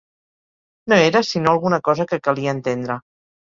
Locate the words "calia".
2.31-2.59